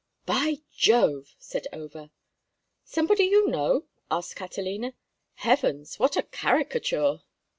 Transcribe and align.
"By 0.25 0.61
Jove!" 0.75 1.35
said 1.37 1.67
Over. 1.71 2.09
"Somebody 2.83 3.25
you 3.25 3.45
know?" 3.47 3.85
asked 4.09 4.35
Catalina. 4.35 4.95
"Heavens, 5.35 5.99
what 5.99 6.17
a 6.17 6.23
caricature!" 6.23 7.19